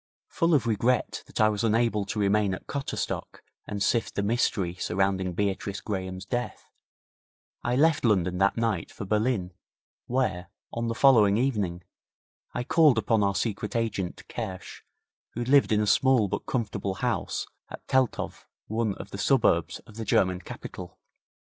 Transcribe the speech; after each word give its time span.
Full 0.29 0.55
of 0.55 0.65
regret 0.65 1.21
that 1.27 1.39
I 1.39 1.47
was 1.49 1.63
unable 1.63 2.05
to 2.05 2.17
remain 2.19 2.55
at 2.55 2.65
Cotterstock 2.65 3.43
and 3.67 3.83
sift 3.83 4.15
the 4.15 4.23
mystery 4.23 4.73
surrounding 4.73 5.33
Beatrice 5.33 5.79
Graham's 5.79 6.25
death, 6.25 6.71
I 7.61 7.75
left 7.75 8.03
London 8.03 8.39
that 8.39 8.57
night 8.57 8.89
for 8.91 9.05
Berlin, 9.05 9.53
where, 10.07 10.47
on 10.73 10.87
the 10.87 10.95
following 10.95 11.37
evening, 11.37 11.83
I 12.51 12.63
called 12.63 12.97
upon 12.97 13.21
our 13.21 13.35
secret 13.35 13.75
agent, 13.75 14.27
Kersch, 14.27 14.81
who 15.35 15.43
lived 15.45 15.71
in 15.71 15.81
a 15.81 15.85
small 15.85 16.27
but 16.27 16.47
comfortable 16.47 16.95
house 16.95 17.45
at 17.69 17.87
Teltow, 17.87 18.33
one 18.65 18.95
of 18.95 19.11
the 19.11 19.19
suburbs 19.19 19.81
of 19.85 19.97
the 19.97 20.03
German 20.05 20.39
capital. 20.41 20.97